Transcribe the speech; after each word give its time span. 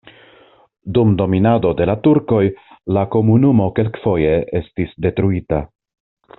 Dum 0.97 1.11
dominado 1.19 1.73
de 1.81 1.87
la 1.89 1.95
turkoj 2.07 2.41
la 2.97 3.05
komunumo 3.17 3.69
kelkfoje 3.81 4.35
estis 4.65 4.99
detruita. 5.09 5.65